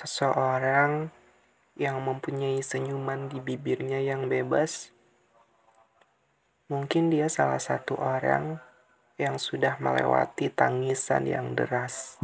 Seseorang 0.00 1.12
yang 1.76 2.00
mempunyai 2.00 2.64
senyuman 2.64 3.28
di 3.28 3.36
bibirnya 3.36 4.00
yang 4.00 4.32
bebas, 4.32 4.96
mungkin 6.72 7.12
dia 7.12 7.28
salah 7.28 7.60
satu 7.60 8.00
orang 8.00 8.64
yang 9.20 9.36
sudah 9.36 9.76
melewati 9.76 10.48
tangisan 10.48 11.28
yang 11.28 11.52
deras. 11.52 12.16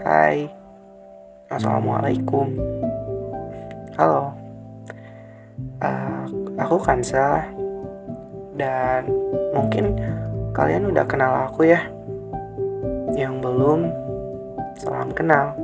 Hai, 0.00 0.48
Assalamualaikum. 1.52 2.56
Halo, 4.00 4.45
aku 6.66 6.82
Kansa 6.82 7.46
dan 8.58 9.06
mungkin 9.54 9.94
kalian 10.50 10.90
udah 10.90 11.06
kenal 11.06 11.46
aku 11.46 11.70
ya. 11.70 11.86
Yang 13.14 13.34
belum, 13.38 13.80
salam 14.74 15.14
kenal. 15.14 15.54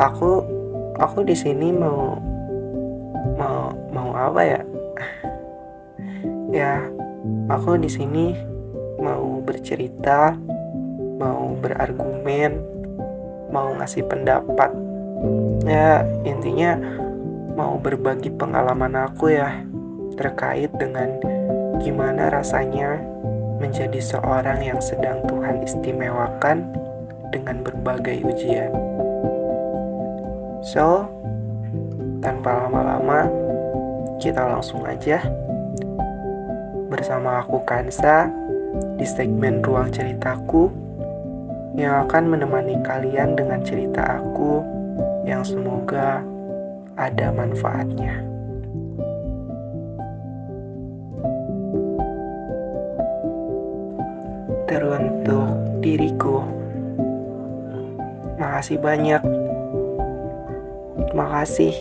Aku 0.00 0.48
aku 0.96 1.28
di 1.28 1.36
sini 1.36 1.76
mau 1.76 2.16
mau 3.36 3.68
mau 3.92 4.10
apa 4.16 4.40
ya? 4.40 4.60
Ya, 6.48 6.88
aku 7.52 7.76
di 7.76 7.92
sini 7.92 8.32
mau 8.96 9.44
bercerita, 9.44 10.40
mau 11.20 11.52
berargumen, 11.60 12.64
mau 13.52 13.76
ngasih 13.76 14.08
pendapat. 14.08 14.72
Ya, 15.68 16.02
intinya 16.24 17.01
mau 17.62 17.78
berbagi 17.78 18.26
pengalaman 18.34 19.06
aku 19.06 19.38
ya 19.38 19.62
terkait 20.18 20.74
dengan 20.82 21.14
gimana 21.78 22.26
rasanya 22.26 22.98
menjadi 23.62 24.02
seorang 24.02 24.66
yang 24.66 24.82
sedang 24.82 25.22
Tuhan 25.30 25.62
istimewakan 25.62 26.66
dengan 27.30 27.62
berbagai 27.62 28.18
ujian. 28.26 28.74
So, 30.74 31.06
tanpa 32.18 32.66
lama-lama, 32.66 33.30
kita 34.18 34.42
langsung 34.42 34.82
aja 34.82 35.22
bersama 36.90 37.46
aku 37.46 37.62
Kansa 37.62 38.26
di 38.98 39.06
segmen 39.06 39.62
Ruang 39.62 39.94
Ceritaku 39.94 40.66
yang 41.78 42.10
akan 42.10 42.26
menemani 42.26 42.74
kalian 42.82 43.38
dengan 43.38 43.62
cerita 43.62 44.18
aku 44.18 44.66
yang 45.22 45.46
semoga 45.46 46.31
ada 47.08 47.34
manfaatnya. 47.34 48.32
teruntuk 54.72 55.52
diriku. 55.84 56.40
Makasih 58.40 58.80
banyak. 58.80 59.20
Makasih 61.12 61.76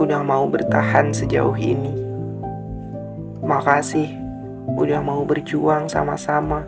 udah 0.00 0.24
mau 0.24 0.48
bertahan 0.48 1.12
sejauh 1.12 1.52
ini. 1.60 1.92
Makasih 3.44 4.08
udah 4.80 5.04
mau 5.04 5.28
berjuang 5.28 5.92
sama-sama. 5.92 6.64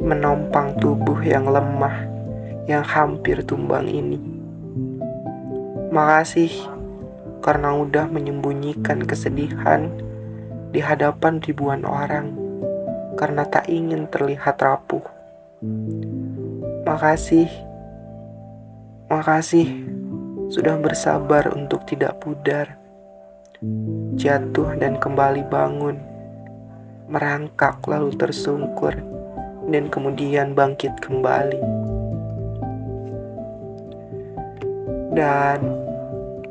Menompang 0.00 0.72
tubuh 0.80 1.20
yang 1.20 1.44
lemah 1.44 2.08
yang 2.64 2.80
hampir 2.80 3.44
tumbang 3.44 3.84
ini. 3.84 4.33
Makasih 5.94 6.50
karena 7.38 7.70
udah 7.70 8.10
menyembunyikan 8.10 9.06
kesedihan 9.06 9.94
di 10.74 10.82
hadapan 10.82 11.38
ribuan 11.38 11.86
orang 11.86 12.34
karena 13.14 13.46
tak 13.46 13.70
ingin 13.70 14.10
terlihat 14.10 14.58
rapuh. 14.58 15.06
Makasih, 16.82 17.46
makasih 19.06 19.70
sudah 20.50 20.74
bersabar 20.82 21.54
untuk 21.54 21.86
tidak 21.86 22.18
pudar, 22.18 22.74
jatuh 24.18 24.74
dan 24.74 24.98
kembali 24.98 25.46
bangun, 25.46 26.02
merangkak 27.06 27.78
lalu 27.86 28.10
tersungkur, 28.18 28.98
dan 29.70 29.86
kemudian 29.94 30.58
bangkit 30.58 30.98
kembali. 30.98 31.62
Dan 35.14 35.83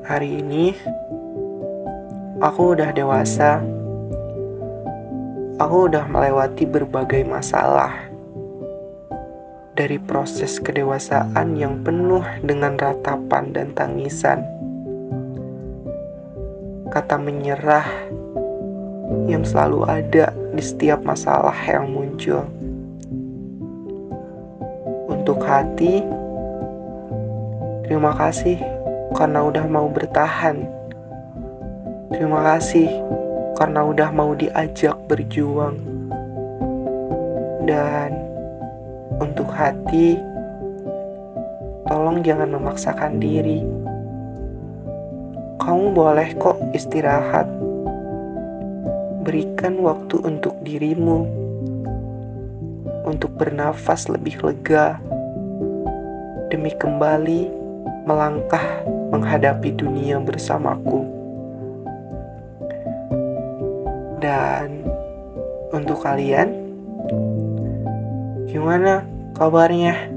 hari 0.04 0.44
ini 0.44 0.76
aku 2.44 2.76
udah 2.76 2.92
dewasa 2.92 3.64
aku 5.56 5.88
udah 5.88 6.12
melewati 6.12 6.68
berbagai 6.68 7.24
masalah. 7.24 8.12
Dari 9.74 9.98
proses 9.98 10.60
kedewasaan 10.60 11.56
yang 11.56 11.82
penuh 11.82 12.22
dengan 12.44 12.78
ratapan 12.78 13.56
dan 13.56 13.72
tangisan. 13.74 14.44
Kata 16.92 17.18
menyerah 17.18 17.88
yang 19.26 19.42
selalu 19.42 19.88
ada 19.88 20.36
di 20.54 20.62
setiap 20.62 21.02
masalah 21.02 21.56
yang 21.66 21.90
muncul. 21.90 22.46
Untuk 25.10 25.42
hati, 25.42 26.06
terima 27.90 28.14
kasih 28.14 28.83
karena 29.14 29.46
udah 29.46 29.66
mau 29.70 29.88
bertahan. 29.90 30.66
Terima 32.10 32.42
kasih 32.54 32.90
karena 33.58 33.86
udah 33.86 34.10
mau 34.10 34.34
diajak 34.34 34.98
berjuang. 35.06 35.78
Dan 37.64 38.12
untuk 39.22 39.48
hati, 39.54 40.20
tolong 41.88 42.20
jangan 42.26 42.50
memaksakan 42.52 43.22
diri. 43.22 43.64
Kamu 45.62 45.96
boleh 45.96 46.36
kok 46.36 46.60
istirahat. 46.76 47.48
Berikan 49.24 49.80
waktu 49.80 50.20
untuk 50.20 50.60
dirimu 50.60 51.44
untuk 53.04 53.36
bernafas 53.36 54.08
lebih 54.08 54.40
lega 54.44 55.00
demi 56.48 56.72
kembali 56.72 57.52
melangkah 58.08 58.84
menghadapi 59.14 59.78
dunia 59.78 60.18
bersamaku. 60.18 61.06
Dan 64.18 64.82
untuk 65.70 66.02
kalian, 66.02 66.50
gimana 68.50 69.06
kabarnya? 69.38 70.10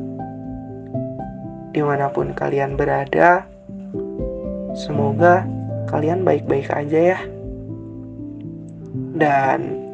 Di 1.77 1.85
mana 1.85 2.09
pun 2.09 2.33
kalian 2.33 2.81
berada, 2.81 3.45
semoga 4.73 5.45
kalian 5.93 6.25
baik-baik 6.25 6.73
aja 6.73 7.01
ya. 7.13 7.21
Dan 9.13 9.85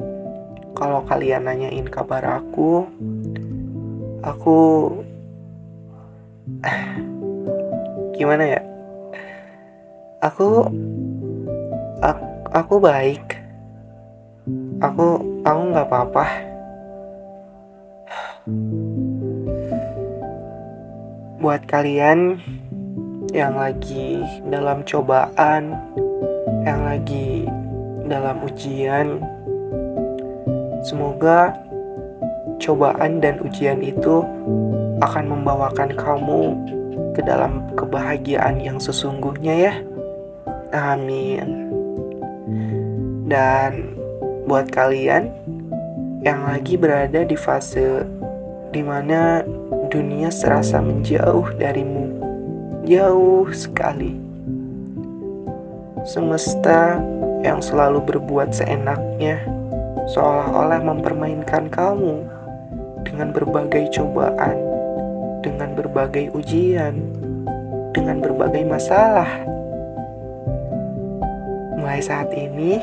kalau 0.79 1.03
kalian 1.11 1.51
nanyain 1.51 1.91
kabar 1.91 2.39
aku, 2.39 2.87
aku 4.23 4.59
gimana 8.19 8.47
ya? 8.47 8.72
Aku 10.22 10.71
aku, 12.55 12.78
baik. 12.78 13.43
Aku 14.78 15.19
aku 15.43 15.60
nggak 15.75 15.87
apa-apa. 15.91 16.27
Buat 21.43 21.66
kalian 21.66 22.38
yang 23.34 23.59
lagi 23.59 24.22
dalam 24.47 24.87
cobaan 24.87 25.75
yang 26.62 26.87
lagi 26.87 27.50
dalam 28.06 28.47
ujian 28.47 29.19
semoga 30.87 31.50
cobaan 32.62 33.19
dan 33.19 33.43
ujian 33.43 33.82
itu 33.82 34.23
akan 35.02 35.35
membawakan 35.35 35.91
kamu 35.99 36.55
ke 37.11 37.26
dalam 37.26 37.67
kebahagiaan 37.75 38.62
yang 38.62 38.79
sesungguhnya 38.79 39.55
ya 39.58 39.75
amin 40.73 41.69
dan 43.29 43.97
buat 44.49 44.69
kalian 44.69 45.31
yang 46.23 46.45
lagi 46.45 46.77
berada 46.77 47.25
di 47.25 47.37
fase 47.39 48.05
di 48.73 48.81
mana 48.81 49.45
dunia 49.93 50.33
serasa 50.33 50.81
menjauh 50.81 51.53
darimu, 51.61 52.09
jauh 52.89 53.49
sekali. 53.53 54.17
Semesta 56.09 56.99
yang 57.45 57.61
selalu 57.61 58.01
berbuat 58.03 58.57
seenaknya, 58.57 59.45
seolah-olah 60.11 60.81
mempermainkan 60.83 61.69
kamu 61.69 62.25
dengan 63.05 63.29
berbagai 63.31 63.93
cobaan, 63.93 64.57
dengan 65.45 65.77
berbagai 65.77 66.33
ujian, 66.33 66.97
dengan 67.93 68.25
berbagai 68.25 68.65
masalah. 68.67 69.51
Mulai 71.82 71.99
saat 71.99 72.31
ini, 72.31 72.79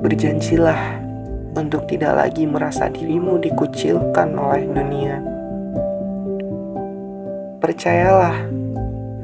berjanjilah 0.00 1.04
untuk 1.52 1.84
tidak 1.84 2.16
lagi 2.16 2.48
merasa 2.48 2.88
dirimu 2.88 3.36
dikucilkan 3.36 4.32
oleh 4.40 4.64
dunia. 4.64 5.20
Percayalah 7.60 8.40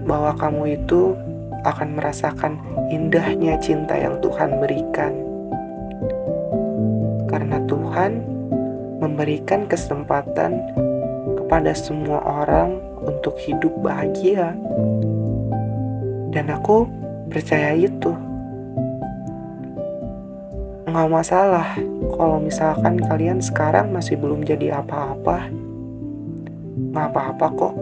bahwa 0.05 0.37
kamu 0.37 0.77
itu 0.77 1.17
akan 1.65 1.97
merasakan 1.97 2.61
indahnya 2.93 3.57
cinta 3.65 3.97
yang 3.97 4.21
Tuhan 4.21 4.61
berikan. 4.61 5.17
Karena 7.33 7.65
Tuhan 7.65 8.13
memberikan 9.01 9.65
kesempatan 9.65 10.61
kepada 11.41 11.73
semua 11.73 12.21
orang 12.21 12.77
untuk 13.09 13.41
hidup 13.41 13.73
bahagia. 13.81 14.53
Dan 16.29 16.53
aku 16.53 17.02
percaya 17.33 17.73
itu. 17.73 18.13
Nggak 20.85 21.09
masalah 21.09 21.73
kalau 22.13 22.37
misalkan 22.37 23.01
kalian 23.01 23.41
sekarang 23.41 23.89
masih 23.89 24.21
belum 24.21 24.45
jadi 24.45 24.85
apa-apa. 24.85 25.49
Nggak 26.93 27.09
apa-apa 27.09 27.47
kok. 27.57 27.75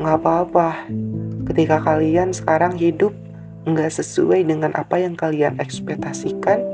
Nggak 0.00 0.16
apa-apa 0.16 0.68
ketika 1.44 1.76
kalian 1.84 2.32
sekarang 2.32 2.80
hidup 2.80 3.12
nggak 3.68 3.92
sesuai 3.92 4.48
dengan 4.48 4.72
apa 4.72 4.96
yang 5.00 5.12
kalian 5.12 5.60
ekspektasikan, 5.60 6.64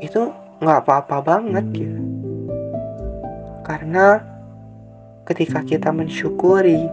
itu 0.00 0.32
nggak 0.64 0.80
apa-apa 0.84 1.20
banget 1.20 1.64
gitu. 1.72 2.00
Karena 3.64 4.20
ketika 5.28 5.64
kita 5.64 5.88
mensyukuri, 5.92 6.84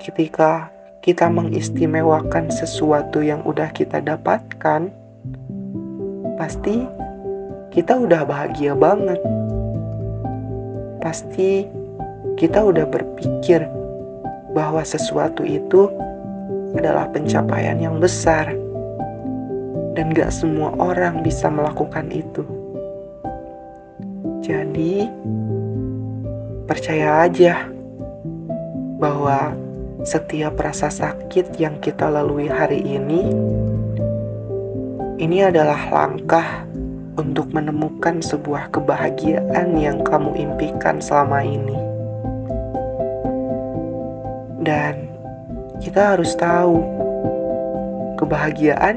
ketika 0.00 0.68
kita 1.00 1.32
mengistimewakan 1.32 2.52
sesuatu 2.52 3.24
yang 3.24 3.40
udah 3.48 3.72
kita 3.72 4.04
dapatkan, 4.04 4.92
pasti 6.36 6.84
kita 7.72 7.96
udah 7.96 8.28
bahagia 8.28 8.76
banget. 8.76 9.16
Pasti 11.00 11.64
kita 12.36 12.60
udah 12.60 12.84
berpikir 12.84 13.64
bahwa 14.52 14.84
sesuatu 14.84 15.40
itu 15.40 15.88
adalah 16.76 17.08
pencapaian 17.08 17.80
yang 17.80 17.96
besar, 17.96 18.52
dan 19.96 20.12
gak 20.12 20.28
semua 20.28 20.76
orang 20.76 21.24
bisa 21.24 21.48
melakukan 21.48 22.12
itu. 22.12 22.44
Jadi, 24.44 25.08
percaya 26.68 27.24
aja 27.24 27.64
bahwa 29.00 29.56
setiap 30.04 30.56
rasa 30.56 30.88
sakit 30.88 31.60
yang 31.60 31.76
kita 31.80 32.08
lalui 32.08 32.48
hari 32.48 32.80
ini, 32.80 33.28
ini 35.20 35.38
adalah 35.44 35.92
langkah 35.92 36.64
untuk 37.20 37.52
menemukan 37.52 38.24
sebuah 38.24 38.72
kebahagiaan 38.72 39.76
yang 39.76 40.00
kamu 40.00 40.32
impikan 40.40 41.04
selama 41.04 41.44
ini. 41.44 41.76
Dan 44.64 45.12
kita 45.84 46.16
harus 46.16 46.32
tahu, 46.32 46.80
kebahagiaan 48.16 48.96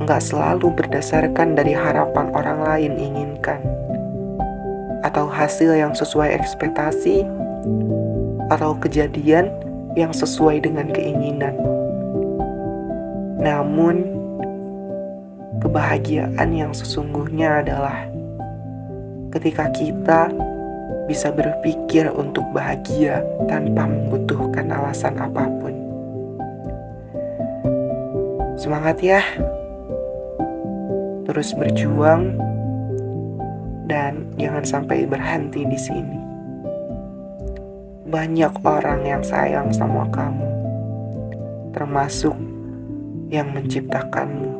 nggak 0.00 0.22
selalu 0.24 0.72
berdasarkan 0.72 1.52
dari 1.52 1.76
harapan 1.76 2.32
orang 2.32 2.64
lain 2.64 2.92
inginkan, 2.96 3.60
atau 5.04 5.28
hasil 5.28 5.76
yang 5.76 5.92
sesuai 5.92 6.32
ekspektasi, 6.32 7.28
atau 8.48 8.72
kejadian 8.80 9.52
yang 9.98 10.14
sesuai 10.14 10.62
dengan 10.62 10.90
keinginan. 10.94 11.56
Namun, 13.40 14.04
kebahagiaan 15.58 16.50
yang 16.52 16.72
sesungguhnya 16.76 17.64
adalah 17.64 18.06
ketika 19.34 19.70
kita 19.72 20.30
bisa 21.08 21.34
berpikir 21.34 22.06
untuk 22.14 22.46
bahagia 22.54 23.24
tanpa 23.50 23.88
membutuhkan 23.88 24.70
alasan 24.70 25.18
apa 25.18 25.48
pun. 25.58 25.74
Semangat 28.60 29.00
ya, 29.00 29.24
terus 31.24 31.56
berjuang, 31.56 32.36
dan 33.88 34.28
jangan 34.36 34.62
sampai 34.62 35.08
berhenti 35.08 35.66
di 35.66 35.80
sini 35.80 36.19
banyak 38.10 38.50
orang 38.66 39.06
yang 39.06 39.22
sayang 39.22 39.70
sama 39.70 40.02
kamu, 40.10 40.50
termasuk 41.70 42.34
yang 43.30 43.54
menciptakanmu. 43.54 44.50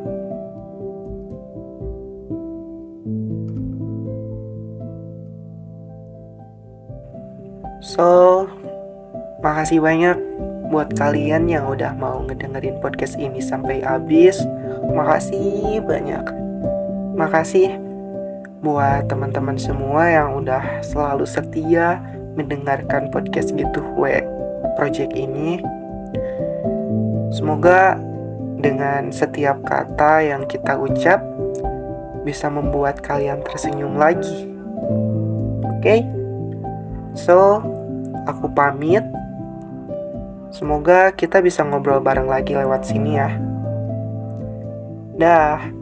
So, 7.83 8.47
makasih 9.43 9.83
banyak 9.83 10.15
buat 10.71 10.95
kalian 10.95 11.51
yang 11.51 11.67
udah 11.67 11.91
mau 11.99 12.23
ngedengerin 12.23 12.79
podcast 12.79 13.19
ini 13.19 13.43
sampai 13.43 13.83
habis. 13.83 14.39
Makasih 14.95 15.83
banyak. 15.83 16.23
Makasih 17.19 17.75
buat 18.63 19.11
teman-teman 19.11 19.59
semua 19.59 20.07
yang 20.07 20.39
udah 20.39 20.85
selalu 20.85 21.27
setia 21.27 21.99
mendengarkan 22.35 23.11
podcast 23.11 23.51
gitu 23.55 23.81
we 23.99 24.21
project 24.79 25.11
ini. 25.15 25.59
Semoga 27.31 27.95
dengan 28.61 29.09
setiap 29.09 29.63
kata 29.65 30.21
yang 30.21 30.43
kita 30.45 30.77
ucap 30.77 31.23
bisa 32.21 32.47
membuat 32.51 33.01
kalian 33.01 33.41
tersenyum 33.41 33.97
lagi. 33.97 34.51
Oke? 35.65 35.81
Okay? 35.81 35.99
So, 37.17 37.59
aku 38.29 38.51
pamit. 38.53 39.03
Semoga 40.51 41.15
kita 41.15 41.39
bisa 41.39 41.63
ngobrol 41.63 42.03
bareng 42.03 42.27
lagi 42.27 42.53
lewat 42.53 42.85
sini 42.85 43.17
ya. 43.17 43.31
Dah. 45.17 45.80